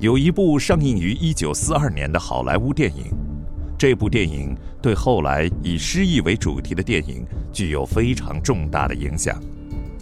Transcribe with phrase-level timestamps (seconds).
[0.00, 3.12] 有一部上映于一九四二年的好莱坞电影，
[3.76, 9.38] 这部电影对后来以失忆为主题的电影具有非常重大的影响，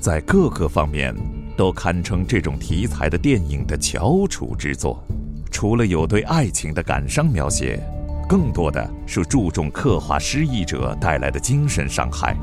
[0.01, 1.13] 在各个方面
[1.57, 5.05] 都堪称这种题材的电影的翘楚之作。
[5.51, 7.83] 除了有对爱情的感伤描写。
[8.29, 12.37] 更多的是注重刻画失忆者带来的精神伤害。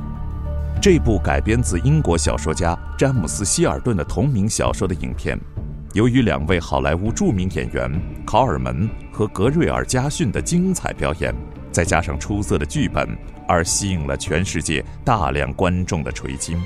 [0.81, 5.39] 这部改编自英国小说家詹姆斯·希尔顿的同名小说的影片，
[5.95, 7.89] 由于两位好莱坞著名演员
[8.25, 11.33] 考尔门和格瑞尔·加逊的精彩表演，
[11.71, 16.61] 再加上出色的剧本，而吸引了全世界大量观众的垂青。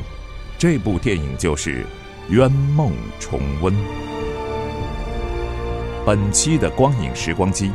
[0.57, 1.83] 这部电影就是
[2.27, 3.71] 《圆梦重温》。
[6.03, 7.69] 本期的光影时光机。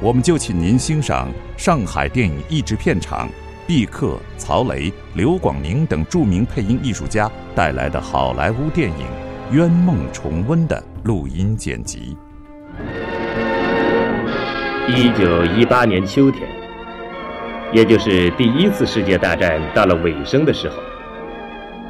[0.00, 3.28] 我们就请您欣赏上海电影译制片厂
[3.66, 8.96] 毕克、曹雷、刘广宁等著名配音艺术家带来的好莱坞电影
[9.50, 12.16] 《冤梦重温》的录音剪辑。
[14.88, 16.48] 一九一八年秋天，
[17.70, 20.76] 也就是第一次世界大战到了尾声的时候，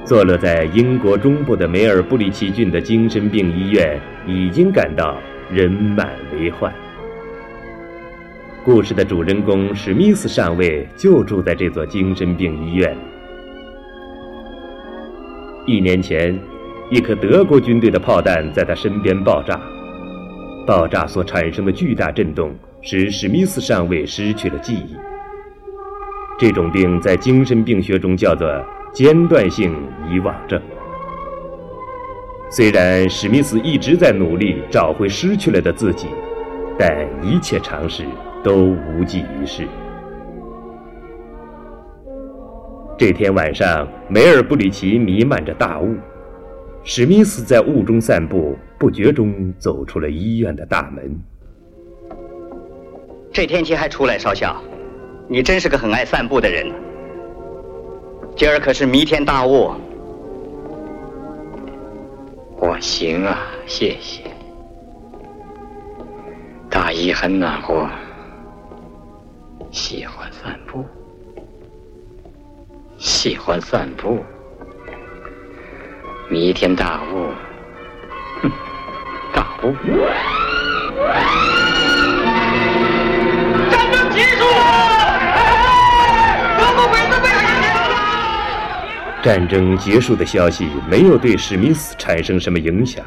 [0.04, 5.16] 坐落在英国中部的梅尔布里奇郡的精神病医院已经感到
[5.48, 6.74] 人满为患。
[8.64, 12.96] 故事的主人公史密斯上尉就住在这座精神病医院。
[15.66, 16.38] 一年前，
[16.90, 19.60] 一颗德国军队的炮弹在他身边爆炸，
[20.66, 24.96] 爆炸所产生的巨大震动使史密斯上尉失去了记忆。
[26.38, 28.48] 这种病在精神病学中叫做
[28.92, 29.74] 间断性
[30.10, 30.60] 遗忘症。
[32.50, 36.08] 虽然史密斯一直在努力找回失去了的自己，
[36.78, 38.04] 但一切尝试。
[38.44, 39.66] 都无济于事。
[42.98, 45.96] 这天晚上，梅尔布里奇弥漫着大雾，
[46.86, 51.18] 史密斯在雾中散步，不觉中走出了医院的大门。
[53.32, 54.54] 这天气还出来，少校，
[55.26, 56.70] 你真是个很爱散步的人。
[58.36, 59.72] 今儿可是弥天大雾。
[62.58, 64.22] 我行啊，谢谢。
[66.68, 67.88] 大衣很暖和。
[69.70, 70.84] 喜欢散步，
[72.98, 74.18] 喜欢散步。
[76.30, 77.28] 弥天大雾，
[78.40, 78.50] 哼，
[79.32, 79.74] 大雾。
[83.70, 84.58] 战争结束了！
[86.58, 87.28] 德国鬼子被
[89.22, 93.04] 战争结束的消息没有对史密斯产生什么影响。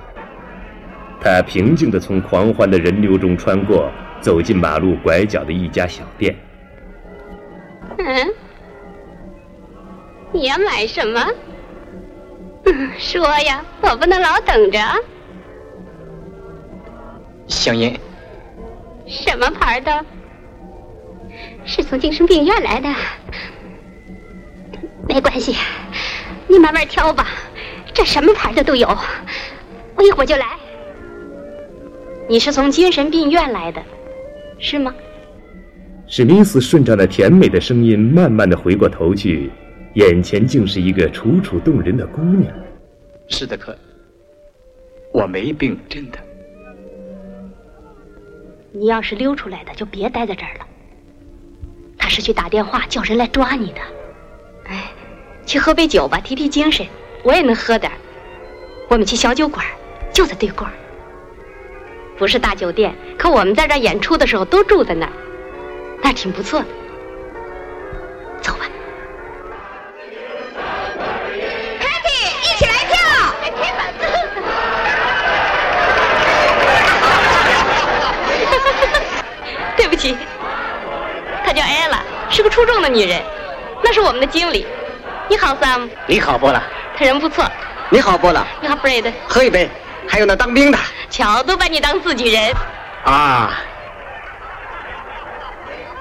[1.19, 3.91] 他平静地从狂欢的人流中穿过，
[4.22, 6.35] 走进马路拐角的一家小店。
[7.97, 8.28] 嗯，
[10.31, 11.19] 你要买什么？
[12.97, 14.79] 说呀，我不能老等着。
[17.47, 17.97] 香烟。
[19.07, 20.06] 什么牌的？
[21.66, 22.94] 是从精神病院来的。
[25.07, 25.56] 没关系，
[26.47, 27.28] 你慢慢挑吧，
[27.94, 28.88] 这什么牌的都有。
[29.96, 30.46] 我一会儿就来。
[32.28, 33.81] 你是从精神病院来的，
[34.59, 34.93] 是吗？
[36.08, 39.49] 史密斯顺着那甜美的声音，慢慢的回过头去，
[39.97, 42.53] 眼前竟是一个楚楚动人的姑娘。
[43.29, 43.76] 是的，可
[45.11, 46.20] 我没病，真的。
[48.72, 50.67] 你要是溜出来的，就别待在这儿了。
[51.97, 53.82] 他是去打电话叫人来抓你的。
[54.66, 54.91] 哎，
[55.47, 56.85] 去喝杯酒吧，提提精神。
[57.23, 57.91] 我也能喝点
[58.90, 59.66] 我们去小酒馆，
[60.14, 60.67] 就在对过
[62.20, 65.11] 不是大酒店，可我们在这演出的时候都住在那儿。
[66.03, 66.67] 那挺不错的，
[84.17, 84.66] 们的经理。
[85.29, 85.87] 你好，Sam。
[86.08, 86.61] 你好，波拉。
[86.97, 87.46] 他人不错。
[87.90, 88.43] 你好，波拉。
[88.59, 89.14] 你好，Fred。
[89.28, 89.69] 喝一杯。
[90.09, 90.78] 还有那当兵的。
[91.09, 92.52] 瞧，都把你当自己人。
[93.05, 93.53] 啊。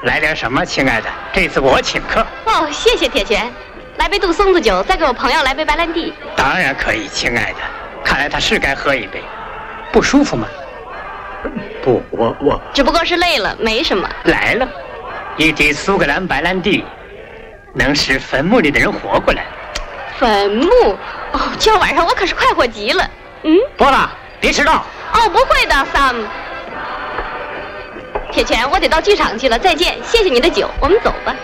[0.05, 1.09] 来点什么，亲爱的？
[1.33, 2.25] 这次我请客。
[2.47, 3.53] 哦，谢谢铁拳。
[3.99, 6.15] 来杯杜松子酒，再给我朋友来杯白兰地。
[6.37, 7.59] 当然可以，亲爱的。
[8.03, 9.23] 看来他是该喝一杯。
[9.93, 10.49] 不舒服吗？
[11.83, 14.09] 不，我我只不过是累了，没什么。
[14.25, 14.67] 来了，
[15.37, 16.85] 一滴苏格兰白兰地，
[17.77, 19.45] 能使坟墓里的人活过来。
[20.19, 20.67] 坟墓？
[21.33, 23.11] 哦，今儿晚上我可是快活极了。
[23.43, 24.85] 嗯，波拉，别迟到。
[25.13, 26.17] 哦，不会的，Sam。
[28.33, 31.37] 铁拳，我得到剧场去了，再见，谢谢你的酒，我们走吧。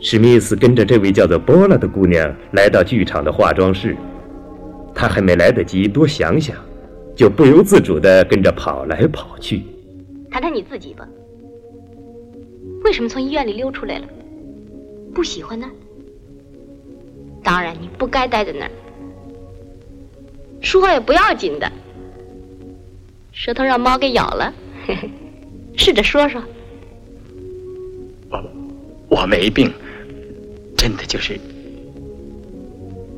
[0.00, 3.96] 史密斯跟着这位叫做波拉的姑娘来到剧场的化妆室，
[4.94, 6.56] 他还没来得及多想想。
[7.14, 9.62] 就不由自主地跟着跑来跑去。
[10.30, 11.06] 谈谈你自己吧，
[12.84, 14.04] 为什么从医院里溜出来了？
[15.14, 15.72] 不喜欢那儿？
[17.42, 18.70] 当然，你不该待在那儿。
[20.60, 21.70] 说也不要紧的，
[23.32, 24.52] 舌头让猫给咬了，
[24.86, 25.10] 嘿嘿，
[25.76, 26.42] 试着说说。
[28.30, 28.42] 我
[29.08, 29.72] 我没病，
[30.76, 31.38] 真的就是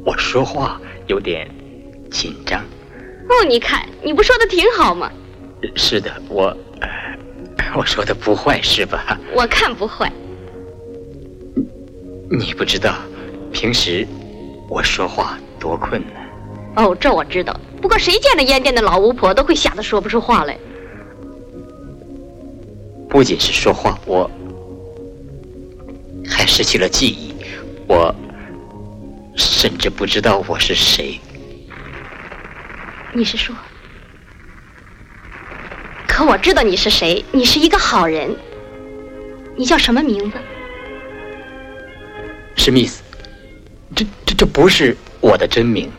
[0.05, 1.49] 我说话有点
[2.11, 2.62] 紧张。
[3.29, 5.12] 哦，你看，你不说的挺好吗？
[5.76, 6.56] 是的，我
[7.76, 9.19] 我说的不坏是吧？
[9.35, 10.11] 我看不坏。
[12.31, 12.94] 你不知道，
[13.53, 14.06] 平时
[14.69, 16.26] 我说话多困难。
[16.76, 17.59] 哦，这我知道。
[17.81, 20.59] 不过谁见了烟店的老巫婆都会吓得说不出话来。
[23.09, 24.29] 不仅是说话，我
[26.26, 27.35] 还失去了记忆，
[27.87, 28.12] 我
[29.37, 31.21] 甚至不知道我是谁。
[33.12, 33.55] 你是说？
[36.09, 38.35] 可我知道你是谁，你是一个好人。
[39.56, 40.38] 你叫什么名字？
[42.56, 43.03] 史密斯。
[43.95, 45.91] 这、这、这不是我的真名。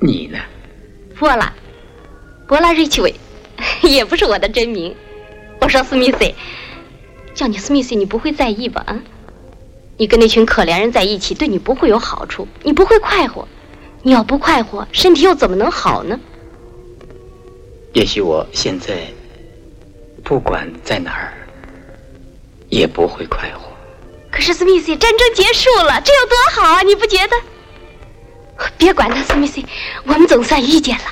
[0.00, 0.38] 你呢？
[1.18, 1.52] 波拉，
[2.46, 3.14] 波拉瑞奇韦，
[3.82, 4.94] 也不是我的真名。
[5.60, 6.18] 我说史密斯，
[7.34, 8.82] 叫你史密斯，你不会在意吧？
[8.86, 9.02] 啊？
[9.96, 13.48] 你跟那群可怜人在一起，对你不会有好处，你不会快活。
[14.02, 16.20] 你要不快活，身体又怎么能好呢？
[17.94, 19.08] 也许我现在
[20.22, 21.32] 不管在哪儿，
[22.68, 23.65] 也不会快活。
[24.36, 26.82] 可是，史密斯，战争结束了，这有多好啊！
[26.82, 27.36] 你不觉得？
[28.76, 29.62] 别管他，史密斯，
[30.04, 31.04] 我们总算遇见了。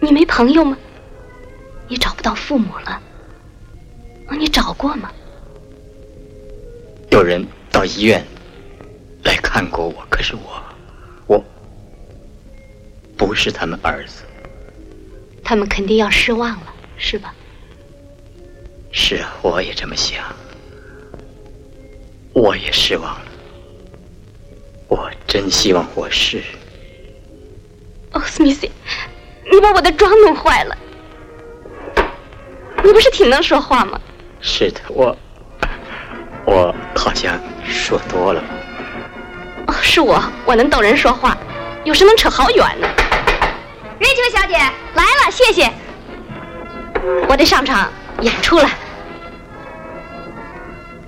[0.00, 0.76] 你没朋友吗？
[1.86, 3.00] 你找不到父母了？
[4.32, 5.12] 你找过吗？
[7.12, 8.20] 有人到医院
[9.22, 10.60] 来看过我，可是我。
[13.16, 14.24] 不是他们儿子，
[15.44, 17.32] 他们肯定要失望了，是吧？
[18.90, 20.24] 是啊，我也这么想，
[22.32, 23.22] 我也失望了。
[24.88, 26.42] 我真希望我是。
[28.12, 28.68] 哦，史密斯，
[29.50, 30.76] 你把我的妆弄坏了。
[32.84, 34.00] 你不是挺能说话吗？
[34.40, 35.16] 是的，我，
[36.44, 38.42] 我好像说多了。
[39.66, 41.36] 哦，是我，我能逗人说话，
[41.84, 42.88] 有时能扯好远呢。
[44.00, 45.70] 瑞秋小姐来了，谢谢。
[47.28, 48.68] 我得上场演出了，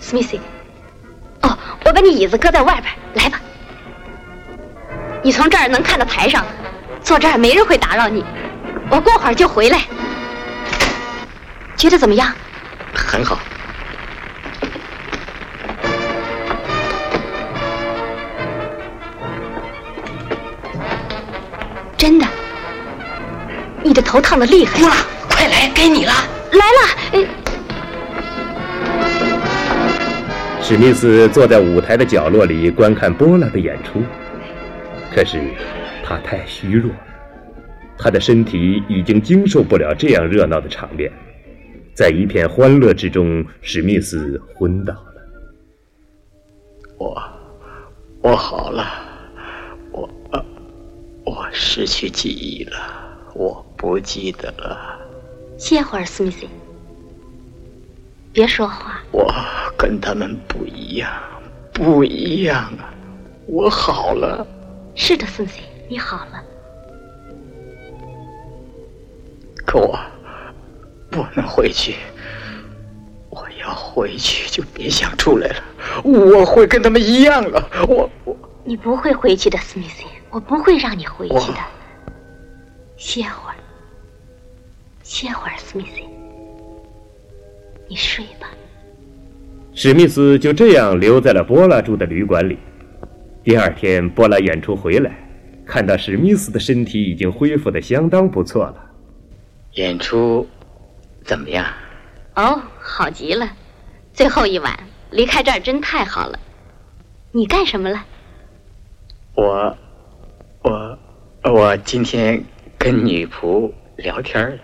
[0.01, 0.37] 史密斯。
[0.37, 0.54] 哦，
[1.85, 3.41] 我把你椅子搁在外边，来吧。
[5.23, 6.45] 你从这儿能看到台上，
[7.03, 8.25] 坐这儿没人会打扰你。
[8.91, 9.81] 我过会儿就回来。
[11.77, 12.33] 觉得怎么样？
[12.95, 13.39] 很好。
[21.97, 22.27] 真的。
[23.83, 24.95] 你的头烫的厉害，哭了，
[25.29, 26.13] 快来，该你了，
[26.53, 27.44] 来了。
[30.67, 34.03] 史密斯坐在舞台的角落里观看波拉的演出，
[35.15, 35.39] 可是
[36.03, 36.91] 他太虚弱，
[37.99, 41.13] 他的身体已经经受不了这样热闹的场面。
[41.93, 45.15] 在一片欢乐之中，史密斯昏倒了。
[46.97, 47.23] 我，
[48.23, 48.87] 我好了，
[49.93, 50.09] 我，
[51.27, 52.79] 我失去记忆了。
[53.35, 54.99] 我不记得了。
[55.59, 56.47] 歇会儿，史密斯。
[58.35, 59.01] 别说话。
[59.13, 59.33] 我
[59.79, 61.09] 跟他们不一样，
[61.73, 62.93] 不一样啊！
[63.47, 64.45] 我好了。
[64.97, 66.43] 是的，史密斯，你好了。
[69.65, 69.97] 可我
[71.11, 71.95] 不能回去。
[73.31, 75.63] 我要回去就别想出来了。
[76.03, 77.71] 我会跟他们一样了。
[77.89, 78.37] 我我。
[78.65, 80.03] 你不会回去的，史密斯。
[80.31, 81.59] 我不会让你回去的。
[82.97, 83.57] 歇会儿，
[85.05, 86.01] 歇会儿，史密斯，
[87.89, 88.51] 你睡吧。
[89.75, 92.59] 史密斯就这样留在了波拉住的旅馆里。
[93.43, 95.13] 第二天，波拉演出回来，
[95.67, 98.77] 看到史密斯的身体已经恢复的相当不错了。
[99.73, 100.47] 演出
[101.25, 101.67] 怎么样？
[102.37, 103.51] 哦，好极了！
[104.13, 104.79] 最后一晚
[105.11, 106.39] 离开这儿真太好了。
[107.33, 108.05] 你干什么了？
[109.35, 109.77] 我，
[110.63, 110.99] 我，
[111.43, 112.41] 我今天
[112.79, 114.59] 跟女仆聊天了，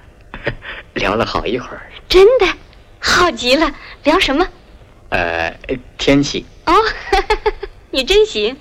[0.95, 1.83] 聊了好一会儿。
[2.09, 2.47] 真的，
[3.01, 3.73] 好极了！
[4.05, 4.47] 聊什么？
[5.09, 5.53] 呃，
[5.99, 6.45] 天气。
[6.67, 6.75] 哦，
[7.91, 8.57] 你真行，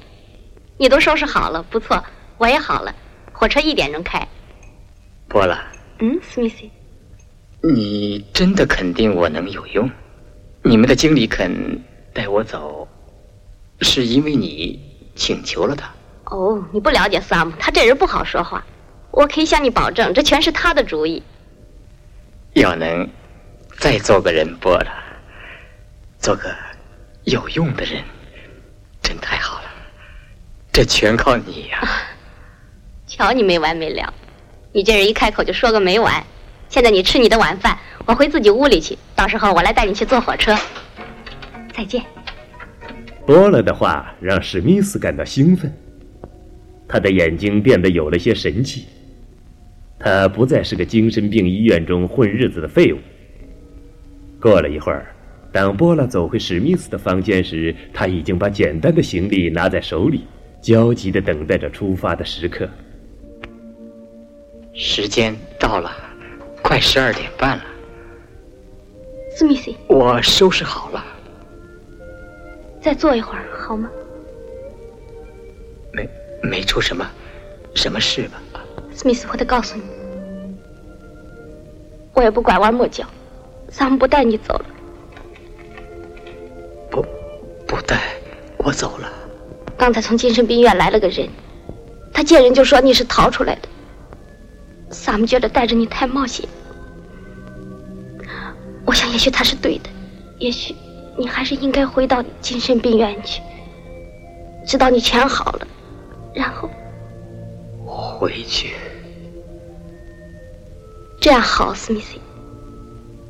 [0.77, 2.03] 你都收拾好了，不错，
[2.37, 2.95] 我也好了，
[3.33, 4.25] 火车一点钟开。
[5.27, 5.61] 波拉。
[5.99, 6.63] 嗯，史密斯。
[7.61, 9.89] 你真的肯定我能有用？
[10.63, 12.87] 你们的经理肯带我走，
[13.81, 14.79] 是因为你
[15.15, 15.93] 请求了他？
[16.25, 18.65] 哦，你不了解萨姆，他这人不好说话。
[19.11, 21.21] 我可以向你保证，这全是他的主意。
[22.53, 23.07] 要能
[23.79, 24.91] 再做个人，波了，
[26.19, 26.53] 做个
[27.23, 28.03] 有用的人，
[29.01, 29.69] 真太好了。
[30.73, 31.89] 这全靠你呀！
[33.07, 34.13] 瞧你没完没了，
[34.73, 36.21] 你这人一开口就说个没完。
[36.67, 38.97] 现在你吃你的晚饭，我回自己屋里去。
[39.15, 40.53] 到时候我来带你去坐火车。
[41.73, 42.03] 再见。
[43.25, 45.73] 波了的话让史密斯感到兴奋，
[46.85, 48.87] 他的眼睛变得有了些神气。
[49.97, 52.99] 他不再是个精神病医院中混日子的废物。
[54.41, 55.13] 过了一会儿，
[55.51, 60.25] 当波拉走回史密斯的房间时，他已经把简单的行李拿在手里，
[60.61, 62.67] 焦急地等待着出发的时刻。
[64.73, 65.91] 时间到了。
[66.61, 67.63] 快十二点半了，
[69.35, 71.03] 史密斯，我收拾好了，
[72.79, 73.89] 再坐一会儿好吗？
[75.91, 76.07] 没
[76.43, 77.09] 没出什么
[77.73, 78.39] 什么事吧？
[78.95, 79.83] 史密斯，我得告诉你，
[82.13, 83.03] 我也不拐弯抹角，
[83.71, 84.65] 咱们不带你走了，
[86.89, 87.05] 不
[87.67, 87.97] 不带
[88.57, 89.11] 我走了。
[89.77, 91.29] 刚才从精神病院来了个人，
[92.13, 93.69] 他见人就说你是逃出来的。
[94.89, 96.47] 咱们觉得带着你太冒险，
[98.85, 99.89] 我想也许他是对的，
[100.39, 100.75] 也许
[101.15, 103.41] 你还是应该回到精神病院去，
[104.65, 105.67] 直到你全好了，
[106.33, 106.69] 然后
[107.85, 108.73] 回去。
[111.21, 112.17] 这样好，史密斯，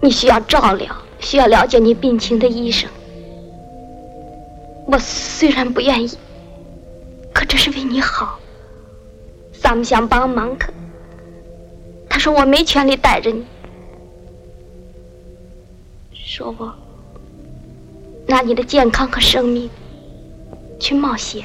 [0.01, 2.89] 你需要照料，需要了解你病情的医生。
[4.88, 6.10] 我虽然不愿意，
[7.34, 8.39] 可这是为你好。
[9.53, 10.72] 萨姆想帮忙，可。
[12.10, 13.46] 他说：“我没权利带着你。”
[16.13, 16.74] 说我
[18.25, 19.70] 拿你的健康和生命
[20.79, 21.44] 去冒险。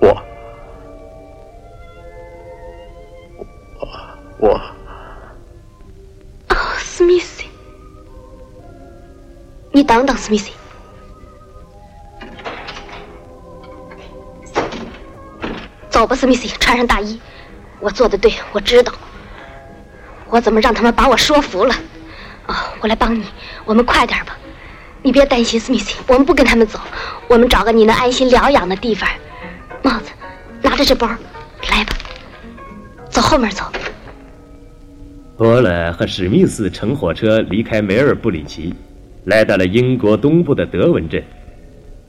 [0.00, 0.08] 我，
[4.40, 4.60] 我，我。
[6.96, 7.42] 史密斯，
[9.70, 10.50] 你等等，史密斯。
[15.90, 17.20] 走吧，史密斯，穿上大衣。
[17.80, 18.94] 我做的对，我知道。
[20.30, 21.74] 我怎么让他们把我说服了？
[22.46, 23.26] 哦，我来帮你。
[23.66, 24.34] 我们快点吧，
[25.02, 25.94] 你别担心，史密斯。
[26.06, 26.80] 我们不跟他们走，
[27.28, 29.06] 我们找个你能安心疗养的地方。
[29.82, 30.12] 帽子，
[30.62, 31.06] 拿着这包，
[31.70, 31.94] 来吧，
[33.10, 33.70] 走后面走。
[35.36, 38.72] 波勒和史密斯乘火车离开梅尔布里奇，
[39.24, 41.22] 来到了英国东部的德文镇。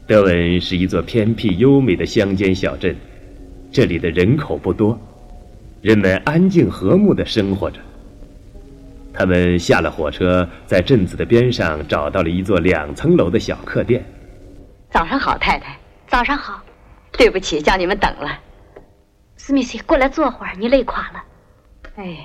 [0.05, 2.95] 德文是一座偏僻优美的乡间小镇，
[3.69, 4.97] 这里的人口不多，
[5.81, 7.81] 人们安静和睦地生活着。
[9.13, 14.05] 他们下了火车，在镇子的边上找到了一座两层楼的小客店。
[14.89, 15.77] 早上好，太太。
[16.07, 16.63] 早上好。
[17.11, 18.39] 对不起，叫你们等了。
[19.35, 21.23] 史密斯，过来坐会儿，你累垮了。
[21.95, 22.17] 哎呀，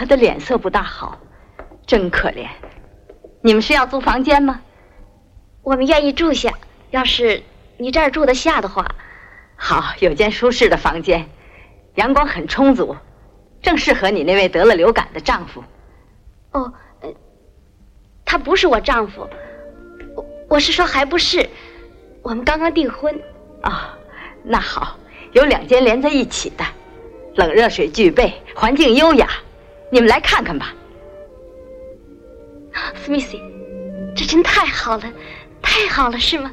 [0.00, 1.18] 他的脸色不大好，
[1.86, 2.46] 真可怜。
[3.42, 4.62] 你们是要租房间吗？
[5.62, 6.54] 我们愿意住下，
[6.90, 7.42] 要是
[7.76, 8.94] 你这儿住得下的话。
[9.56, 11.28] 好，有间舒适的房间，
[11.96, 12.96] 阳光很充足，
[13.60, 15.62] 正适合你那位得了流感的丈夫。
[16.52, 16.72] 哦，
[18.24, 19.28] 他不是我丈夫，
[20.16, 21.46] 我我是说还不是，
[22.22, 23.14] 我们刚刚订婚。
[23.60, 23.98] 啊，
[24.42, 24.96] 那好，
[25.32, 26.64] 有两间连在一起的，
[27.34, 29.28] 冷热水俱备，环境优雅，
[29.90, 30.74] 你们来看看吧。
[32.94, 33.36] 史密斯，
[34.14, 35.02] 这真太好了，
[35.60, 36.52] 太好了，是吗？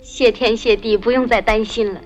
[0.00, 2.00] 谢天谢地，不用再担心了。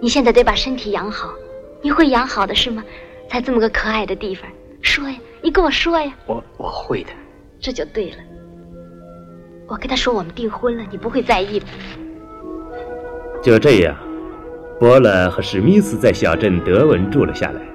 [0.00, 1.34] 你现在得把身体养好，
[1.82, 2.82] 你会养好的是吗？
[3.28, 4.50] 在这么个可爱的地方，
[4.80, 5.16] 说呀。
[5.42, 7.10] 你跟我说呀，我我会的，
[7.58, 8.16] 这就对了。
[9.66, 11.66] 我跟他说我们订婚了，你不会在意吧？
[13.42, 13.96] 就这样，
[14.78, 17.69] 波拉和史密斯在小镇德文住了下来。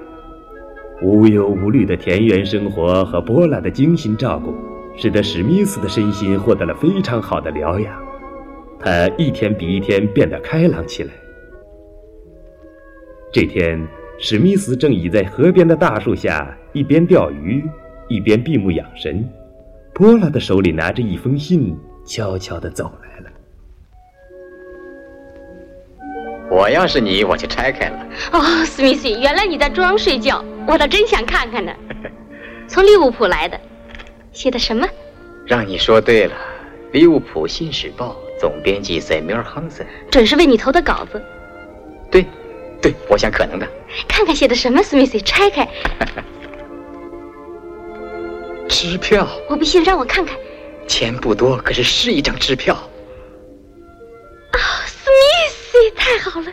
[1.02, 4.54] 无忧无虑的田园生活和波拉的精心照顾，
[4.96, 8.02] 使得史密斯的身心获得了非常好的疗养，
[8.80, 11.12] 他一天比一天变得开朗起来。
[13.30, 13.86] 这天，
[14.18, 17.62] 史密斯正倚在河边的大树下，一边钓鱼，
[18.08, 19.28] 一边闭目养神。
[19.92, 21.76] 波拉的手里拿着一封信，
[22.06, 23.30] 悄悄地走来了。
[26.50, 28.06] 我要是你，我就拆开了。
[28.32, 31.72] 哦，史密斯，原来你在装睡觉，我倒真想看看呢。
[32.68, 33.60] 从利物浦来的，
[34.32, 34.86] 写的什么？
[35.46, 36.34] 让你说对了，
[36.92, 41.22] 《利物浦新时报》总编辑塞缪尔·亨森，准是为你投的稿子。
[42.10, 42.26] 对，
[42.82, 43.68] 对，我想可能的。
[44.08, 45.68] 看看写的什么，史密斯，拆开。
[48.68, 49.28] 支票。
[49.48, 50.36] 我不信，让我看看。
[50.88, 52.74] 钱不多，可是是一张支票。
[52.74, 56.50] 啊，史密斯，太好了。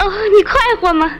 [0.00, 1.12] 哦，你快活吗？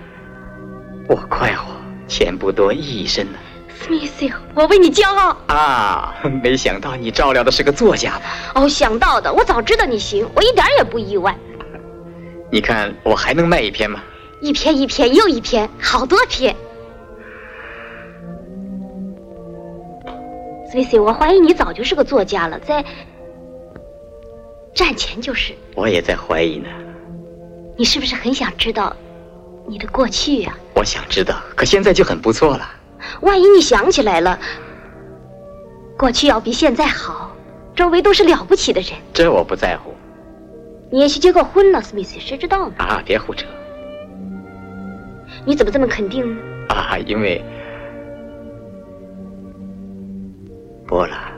[1.09, 1.73] 我快活，
[2.09, 3.39] 钱不多，意义深呢。
[3.79, 5.37] 史密斯，我为你骄傲。
[5.47, 8.23] 啊，没想到你照料的是个作家吧？
[8.55, 11.37] 哦，想到的，我早知道你行，我一点也不意外。
[12.51, 14.03] 你看，我还能卖一篇吗？
[14.41, 16.55] 一篇一篇又一篇，好多篇。
[20.73, 22.85] Smithy，，我怀疑你早就是个作家了，在
[24.75, 25.55] 战前就是。
[25.75, 26.69] 我也在怀疑呢。
[27.79, 28.95] 你是不是很想知道
[29.69, 30.55] 你的过去呀？
[30.75, 32.69] 我想知道，可现在就很不错了。
[33.21, 34.39] 万一你想起来了，
[35.99, 37.35] 过去要比现在好，
[37.75, 38.93] 周围都是了不起的人。
[39.13, 39.95] 这我不在乎。
[40.91, 42.75] 你也许结过婚了，史密斯，谁知道呢？
[42.79, 43.47] 啊，别胡扯。
[45.45, 46.41] 你怎么这么肯定呢？
[46.69, 47.45] 啊，因为，
[50.87, 51.33] 波拉，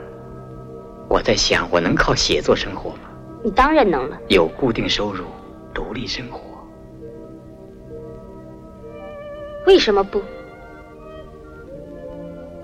[1.07, 3.09] 我在想，我能靠写作生活吗？
[3.43, 4.17] 你当然能了。
[4.27, 5.25] 有固定收入，
[5.73, 6.41] 独立生活。
[9.69, 10.19] 为什么不？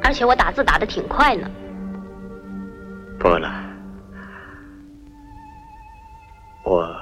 [0.02, 1.48] 而且我打字打的挺快呢。
[3.20, 3.48] 不了，
[6.64, 6.98] 我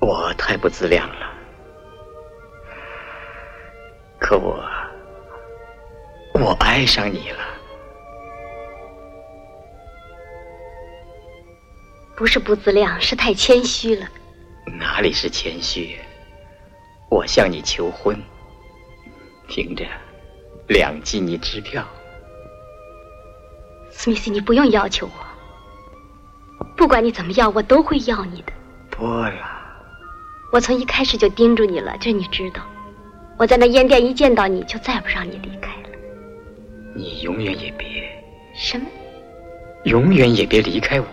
[0.00, 1.26] 我太不自量了。
[4.18, 4.58] 可我
[6.32, 7.40] 我爱上你了。
[12.16, 14.06] 不是不自量，是太谦虚了。
[14.80, 15.98] 哪里是谦虚？
[17.10, 18.16] 我向你求婚，
[19.48, 19.84] 凭着。
[20.68, 21.82] 两季你支票，
[23.90, 26.66] 史密斯，你不用要求我。
[26.76, 28.52] 不管你怎么要，我都会要你的。
[28.90, 29.62] 波拉，
[30.52, 32.60] 我从一开始就盯住你了，这你知道。
[33.38, 35.88] 我在那烟店一见到你就再不让你离开了。
[36.94, 37.86] 你永远也别
[38.54, 38.86] 什么？
[39.84, 41.06] 永远也别离开我，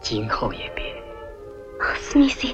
[0.00, 0.84] 今后也别。
[1.96, 2.46] 史密斯。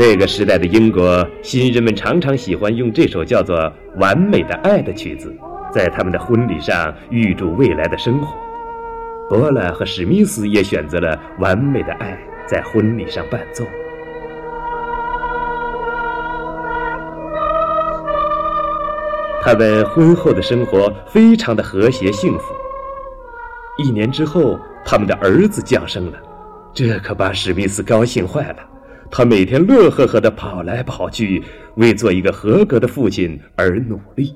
[0.00, 3.58] 那个时代的英国新人们常常喜欢用这首叫做
[3.96, 5.30] 《完美的爱》的曲子，
[5.70, 8.34] 在他们的婚礼上预祝未来的生活。
[9.28, 13.62] 波拉和史密斯也选择了《完美的爱》在婚礼上伴奏。
[19.42, 22.54] 他们婚后的生活非常的和谐幸福。
[23.76, 26.16] 一年之后，他们的儿子降生了，
[26.72, 28.69] 这可把史密斯高兴坏了。
[29.10, 31.42] 他每天乐呵呵地跑来跑去，
[31.74, 34.34] 为做一个合格的父亲而努力。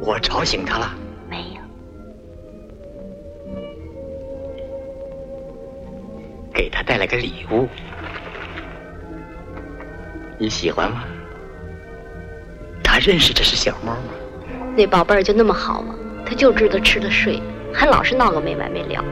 [0.00, 0.94] 我吵醒他了？
[1.28, 1.60] 没有。
[6.54, 7.66] 给他带了个礼物，
[10.38, 11.04] 你喜欢吗？
[12.82, 14.12] 他认识这是小猫吗？
[14.76, 15.94] 那宝贝儿就那么好吗？
[16.24, 19.04] 他就知道吃了睡，还老是闹个没完没了。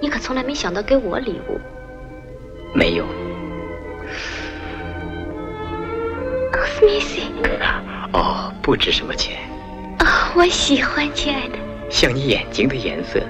[0.00, 1.58] 你可从来没想到给我礼物。
[2.72, 3.04] 没有。
[8.12, 9.36] 哦，不值什么钱。
[9.98, 11.58] 哦，我喜欢，亲爱的。
[11.90, 13.20] 像你眼睛的颜色，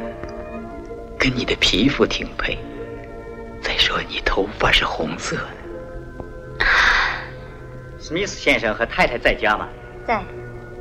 [1.18, 2.58] 跟你的皮肤挺配。
[3.62, 6.66] 再说你头发是红色的。
[7.98, 9.66] 史密斯先生和太太在家吗？
[10.06, 10.22] 在。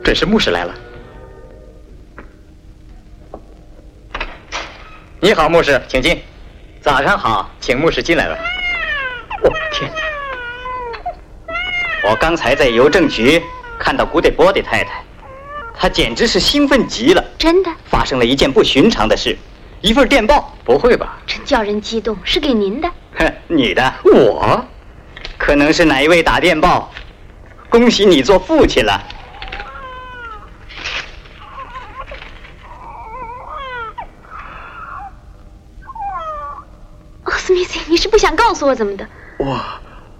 [0.04, 0.76] 准是牧师来了。
[5.22, 6.22] 你好，牧师，请进。
[6.82, 8.38] 早上好，请牧师进来吧。
[9.42, 9.90] 我天！
[12.10, 13.42] 我刚才在邮政局
[13.80, 15.04] 看到古德波的太太，
[15.74, 17.24] 她简直是兴奋极了。
[17.38, 17.72] 真的？
[17.86, 19.38] 发生了一件不寻常的事，
[19.82, 20.54] 一份电报。
[20.66, 21.18] 不会吧？
[21.26, 22.90] 真叫人激动，是给您的？
[23.18, 23.94] 哼，你的？
[24.04, 24.66] 我？
[25.38, 26.92] 可能是哪一位打电报？
[27.70, 29.02] 恭喜你做父亲了。
[37.46, 39.06] 史密斯，你是不想告诉我怎么的？
[39.38, 39.60] 我，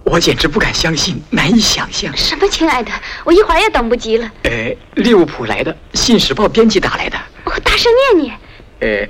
[0.04, 2.14] 我简直不敢相信，难以想象。
[2.16, 2.92] 什么，亲爱的，
[3.24, 4.30] 我一会儿也等不及了。
[4.42, 7.18] 呃，利物浦来的《信使报》编辑打来的。
[7.44, 8.38] 我，大声念念。
[8.80, 9.08] 呃，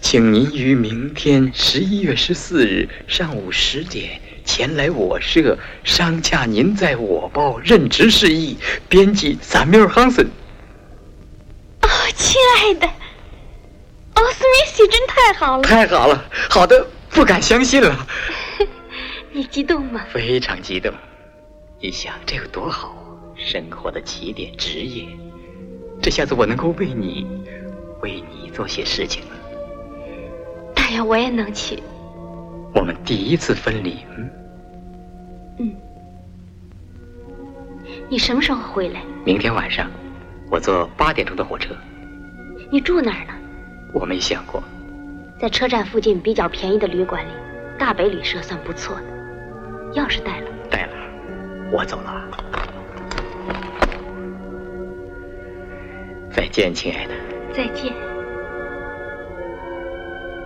[0.00, 8.58] 请您于明天十一月十四日上午十点前来我社商洽您在我报任职事宜。
[8.88, 10.26] 编辑萨米尔·亨森。
[11.80, 18.06] 哦，亲爱的，哦，斯密斯真太好了，太好了，好的不敢相信了。
[19.34, 20.04] 你激动吗？
[20.12, 20.92] 非常激动。
[21.80, 22.94] 你想这有多好？
[23.34, 25.08] 生活的起点，职业。
[26.00, 27.26] 这下子我能够为你，
[28.00, 29.30] 为你做些事情了。
[30.72, 31.82] 大爷我也能去。
[32.76, 34.30] 我们第一次分离，嗯。
[35.58, 35.74] 嗯。
[38.08, 39.02] 你什么时候回来？
[39.24, 39.90] 明天晚上。
[40.48, 41.74] 我坐八点钟的火车。
[42.70, 43.34] 你住哪儿呢？
[43.92, 44.62] 我没想过。
[45.40, 47.32] 在车站附近比较便宜的旅馆里，
[47.76, 49.13] 大北旅社算不错的。
[49.94, 50.50] 钥匙带了？
[50.68, 50.92] 带了。
[51.70, 52.28] 我走了。
[56.32, 57.14] 再见，亲爱的。
[57.52, 57.92] 再见。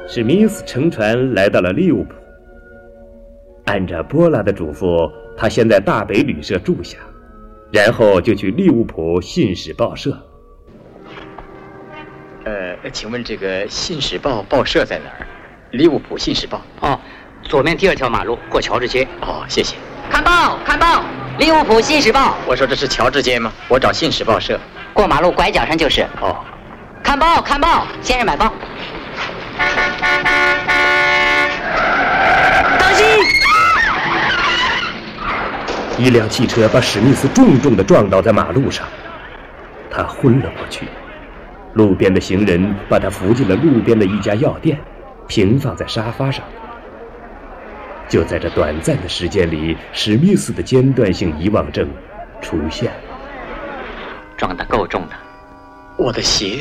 [0.06, 2.14] 史密斯乘船来到了利物浦。
[3.64, 6.98] 按照波拉的嘱咐，他先在大北旅社住下。
[7.70, 10.16] 然后就去利物浦信使报社。
[12.44, 15.26] 呃，请问这个信使报报社在哪儿？
[15.72, 16.62] 利物浦信使报。
[16.80, 16.98] 哦，
[17.48, 19.08] 左面第二条马路过乔治街。
[19.22, 19.74] 哦，谢谢。
[20.10, 21.02] 看报，看报，
[21.38, 22.36] 利物浦信使报。
[22.46, 23.50] 我说这是乔治街吗？
[23.68, 24.60] 我找信使报社。
[24.92, 26.02] 过马路拐角上就是。
[26.20, 26.36] 哦。
[27.02, 28.52] 看报，看报，先生买报。
[32.78, 33.06] 当心！
[35.96, 38.86] 一辆汽车把史密斯重重的撞倒在马路上，
[39.90, 40.86] 他昏了过去。
[41.72, 44.78] 路边的行人把他扶进了路边的一家药店，
[45.26, 46.44] 平放在沙发上。
[48.08, 51.88] 就在这短暂的时间里，史密斯的间断性遗忘症
[52.40, 53.18] 出现了。
[54.36, 55.16] 撞得够重的，
[55.98, 56.60] 我的鞋，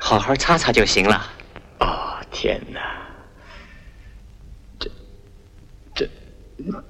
[0.00, 1.22] 好好擦擦就行了。
[1.80, 2.80] 哦，天哪！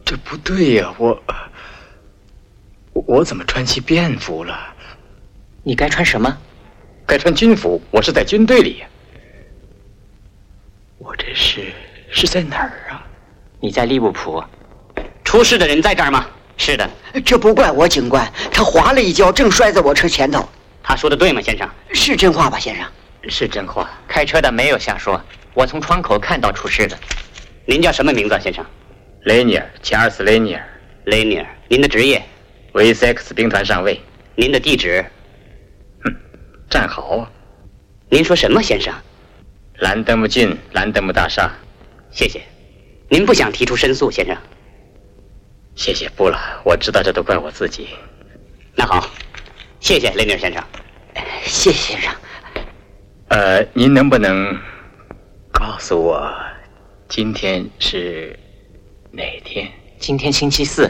[0.05, 1.23] 这不对呀，我
[2.95, 4.75] 我怎么穿起便服了？
[5.63, 6.35] 你该穿什么？
[7.07, 7.81] 该穿军服。
[7.91, 8.83] 我是在军队里。
[10.97, 11.73] 我这是
[12.11, 13.07] 是在哪儿啊？
[13.61, 14.43] 你在利物浦。
[15.25, 16.27] 出事的人在这儿吗？
[16.57, 16.89] 是的。
[17.25, 18.31] 这不怪我，警官。
[18.51, 20.49] 他滑了一跤，正摔在我车前头。
[20.83, 21.69] 他说的对吗，先生？
[21.93, 22.87] 是真话吧，先生？
[23.29, 23.91] 是真话。
[24.07, 25.21] 开车的没有瞎说。
[25.55, 26.97] 我从窗口看到出事的。
[27.67, 28.65] 您叫什么名字，先生？
[29.25, 30.63] 雷尼尔，查尔斯·雷尼尔。
[31.05, 32.23] 雷尼尔，您的职业？
[32.73, 34.01] 维斯 X 兵团上尉。
[34.35, 35.05] 您的地址？
[36.05, 36.15] 哼，
[36.71, 37.27] 战壕。
[38.09, 38.95] 您说什么，先生？
[39.79, 41.51] 兰德姆郡兰德姆大厦。
[42.11, 42.41] 谢谢。
[43.11, 44.37] 您不想提出申诉，先生？
[45.75, 46.39] 谢谢，不了。
[46.65, 47.89] 我知道这都怪我自己。
[48.75, 49.09] 那好，
[49.81, 50.63] 谢谢雷尼尔先生。
[51.45, 52.15] 谢谢先生。
[53.29, 54.55] 呃，您能不能
[55.51, 56.31] 告诉我，
[57.09, 58.39] 今天是？
[59.11, 59.71] 哪天？
[59.99, 60.85] 今天星期四，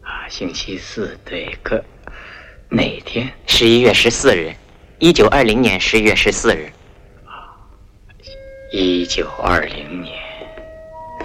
[0.00, 1.54] 啊，星期四对。
[1.62, 1.82] 可
[2.70, 3.30] 哪天？
[3.46, 4.54] 十一月十四日，
[4.98, 6.72] 一九二零年十一月十四日。
[7.26, 7.52] 啊，
[8.72, 10.18] 一九二零年，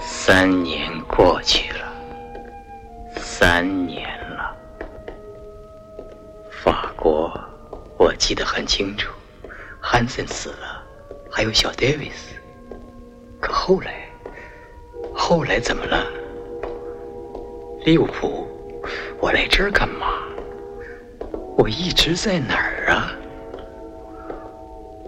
[0.02, 1.94] 三年过去了，
[3.18, 4.56] 三年了。
[6.50, 7.32] 法国，
[7.98, 9.12] 我记得很清楚，
[9.80, 10.84] 汉森死了，
[11.30, 12.36] 还有小戴维斯。
[13.40, 14.06] 可后来。
[15.14, 16.08] 后来怎么了？
[17.86, 18.48] 利物浦，
[19.20, 20.24] 我来这儿干嘛？
[21.58, 23.12] 我一直在哪儿啊？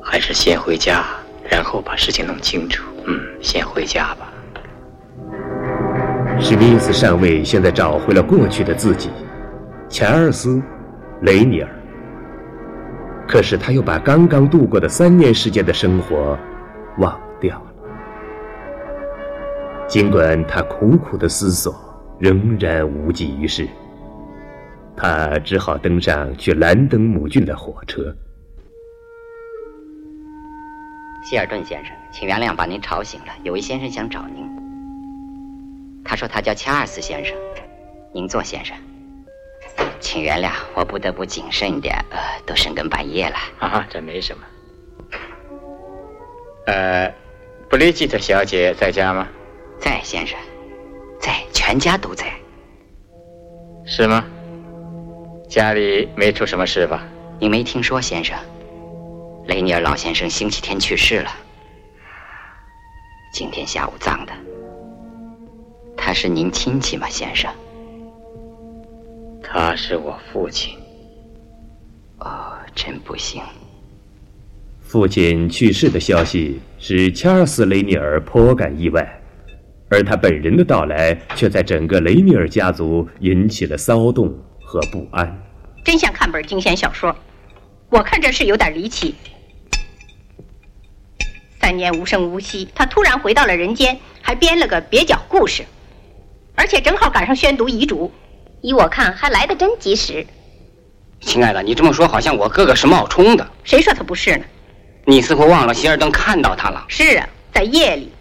[0.03, 1.05] 还是先回家，
[1.49, 2.83] 然后把事情弄清楚。
[3.05, 4.30] 嗯，先回家吧。
[6.43, 9.11] 史密斯上尉现在找回了过去的自己，
[9.87, 10.55] 钱尔斯·
[11.21, 11.69] 雷尼尔。
[13.27, 16.37] 可是他又把刚刚度过的三年时间的生活
[16.97, 17.65] 忘掉了。
[19.87, 21.73] 尽管他苦苦的思索，
[22.19, 23.67] 仍然无济于事。
[24.97, 28.13] 他只好登上去兰登姆郡的火车。
[31.23, 33.27] 希尔顿先生，请原谅把您吵醒了。
[33.43, 34.49] 有位先生想找您。
[36.11, 37.33] 他说他叫查尔斯先生。
[38.13, 38.75] 您坐，先生。
[40.01, 41.95] 请原谅，我不得不谨慎一点。
[42.09, 43.37] 呃，都深更半夜了。
[43.59, 44.43] 啊，这没什么。
[46.65, 47.09] 呃，
[47.69, 49.25] 布雷吉特小姐在家吗？
[49.79, 50.37] 在，先生，
[51.21, 52.29] 在，全家都在。
[53.85, 54.25] 是吗？
[55.47, 57.07] 家里没出什么事吧？
[57.39, 58.37] 你没听说，先生？
[59.45, 61.31] 雷尼尔老先生星期天去世了。
[63.33, 64.33] 今天下午葬的。
[66.11, 67.49] 他是您亲戚吗，先生？
[69.41, 70.77] 他是我父亲。
[72.19, 73.41] 哦，真不幸。
[74.81, 79.21] 父亲去世的消息使查尔斯·雷尼尔颇感意外，
[79.87, 85.41] 而他本人的到来却在整个雷尼尔家族引起了骚动和不安。
[85.85, 87.15] 真想看本惊险小说，
[87.89, 89.15] 我看这事有点离奇。
[91.61, 95.63] 三年无声无息，他突然回到了人间，还编了个蹩脚故事，
[96.61, 98.11] 而且正好赶上宣读遗嘱，
[98.61, 100.23] 依我看还来得真及时。
[101.19, 103.49] 亲爱的，你这么说好像我哥哥是冒充的。
[103.63, 104.45] 谁说他不是呢？
[105.05, 106.85] 你似乎忘了希尔顿看到他了。
[106.87, 108.11] 是啊，在夜里，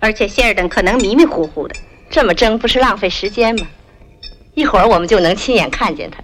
[0.00, 1.74] 而且希尔顿可能迷迷糊糊的。
[2.10, 3.66] 这么争不是浪费时间吗？
[4.52, 6.18] 一会儿我们就能亲眼看见他。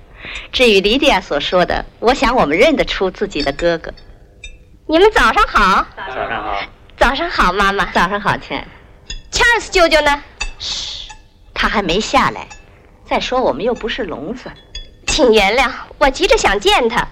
[0.52, 3.90] 至于莉迪亚所说的，我想我们认得出自己的哥哥。
[4.86, 5.86] 你们早上好。
[5.96, 6.60] 早上好。
[6.98, 7.86] 早上好，妈妈。
[7.86, 8.68] 早上好，亲爱的。
[9.30, 10.22] 查尔斯舅舅呢？
[10.58, 11.03] 嘘，
[11.54, 12.46] 他还没下来。
[13.08, 14.50] 再说我们又不是聋子。
[15.06, 17.06] 请原谅，我急着想见他，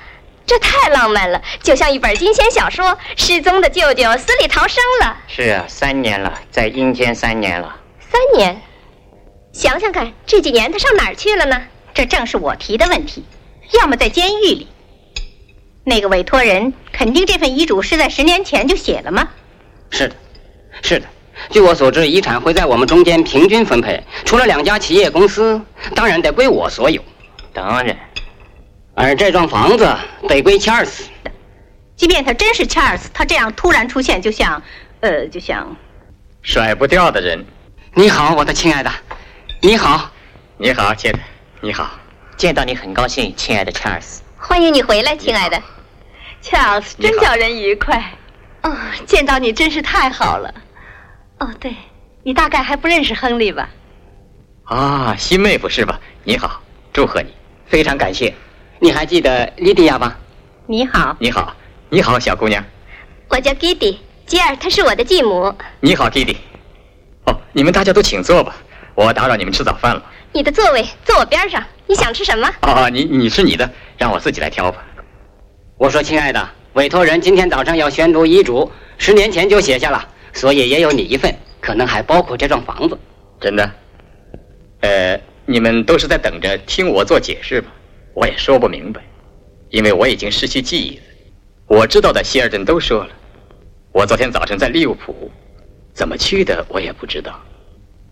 [0.45, 2.99] 这太浪漫了，就像一本惊险小说。
[3.17, 5.17] 失踪的舅舅死里逃生了。
[5.29, 7.77] 是啊，三年了，在阴间三年了。
[8.01, 8.61] 三年，
[9.53, 11.63] 想想看，这几年他上哪儿去了呢？
[11.95, 13.25] 这正是我提的问题。
[13.73, 14.69] 要么在监狱里。
[15.85, 19.29] 那个委托人肯定这份遗嘱是在十年前就写了吗？
[19.91, 20.17] 是的，
[20.83, 21.07] 是的。
[21.51, 25.61] 据我所知，遗产会在我们中间平均分配，除了两家企业公司，
[25.95, 27.03] 当然得归我所有。
[27.53, 27.97] 当然，
[28.95, 29.87] 而这幢房子
[30.29, 31.05] 得归查尔斯。
[31.95, 34.63] 即便他真是查尔斯，他这样突然出现，就像，
[35.01, 35.77] 呃，就像
[36.43, 37.45] 甩不掉的人。
[37.95, 38.91] 你好，我的亲爱的。
[39.61, 40.11] 你好，
[40.57, 41.19] 你好，亲爱的。
[41.61, 41.91] 你好，
[42.37, 44.23] 见到你很高兴，亲爱的查尔斯。
[44.39, 45.63] 欢迎你回来，亲爱的。
[46.41, 48.03] 查尔斯，真叫人愉快。
[48.63, 48.77] 哦，
[49.07, 50.53] 见到你真是太好了。
[51.43, 51.75] 哦，对，
[52.23, 53.69] 你大概还不认识亨利吧？
[54.63, 55.99] 啊，新妹夫是吧？
[56.23, 57.33] 你好，祝贺你，
[57.67, 58.33] 非常感谢。
[58.79, 60.15] 你还记得莉迪亚吗？
[60.69, 61.53] 你好，你好，
[61.89, 62.65] 你好，小姑娘。
[63.29, 65.53] 我叫吉迪，吉尔，她是我的继母。
[65.81, 66.37] 你好，吉迪。
[67.25, 68.55] 哦，你们大家都请坐吧，
[68.95, 70.03] 我打扰你们吃早饭了。
[70.33, 72.49] 你的座位坐我边上，你想吃什么？
[72.61, 74.79] 哦，你你是你的，让我自己来挑吧。
[75.77, 82.99] 我说，亲爱的，委托人今天早上要宣读遗嘱，十年前就写下了，所以也有你一份，可能还包括这幢房子。
[83.41, 83.71] 真的？
[84.81, 87.69] 呃，你们都是在等着听我做解释吧？
[88.15, 89.01] 我也说不明白，
[89.71, 91.03] 因为我已经失去记忆了。
[91.67, 93.11] 我知道的希尔顿都说了，
[93.93, 95.31] 我昨天早晨在利物浦，
[95.95, 97.41] 怎么去的我也不知道。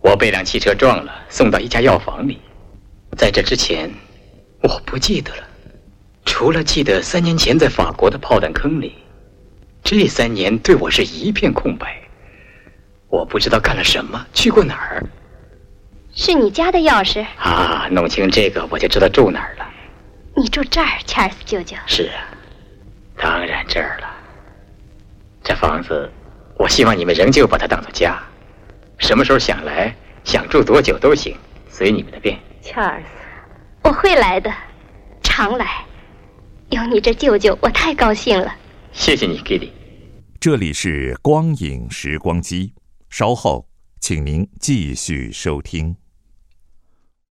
[0.00, 2.38] 我被辆汽车撞了，送到一家药房里。
[3.16, 3.90] 在这之前，
[4.62, 5.42] 我不记得了，
[6.24, 8.94] 除了记得三年前在法国的炮弹坑里。
[9.83, 12.00] 这三年对我是一片空白，
[13.11, 15.05] 我不知道干了什么，去过哪儿。
[16.14, 17.87] 是你家的钥匙啊！
[17.90, 19.68] 弄清这个，我就知道住哪儿了。
[20.37, 21.77] 你住这儿，查尔斯舅舅。
[21.87, 22.23] 是啊，
[23.16, 24.09] 当然这儿了。
[25.42, 26.11] 这房子，
[26.57, 28.18] 我希望你们仍旧把它当做家。
[28.99, 29.94] 什么时候想来，
[30.25, 31.37] 想住多久都行，
[31.68, 32.38] 随你们的便。
[32.62, 33.09] 查尔斯，
[33.83, 34.53] 我会来的，
[35.23, 35.66] 常来。
[36.70, 38.55] 有你这舅舅，我太高兴了。
[38.92, 39.70] 谢谢你，Kitty。
[40.38, 42.73] 这里是光影时光机，
[43.11, 43.68] 稍后
[44.01, 45.96] 请您继续收听。